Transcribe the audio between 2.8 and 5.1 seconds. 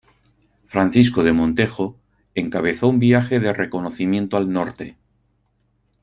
un viaje de reconocimiento al norte.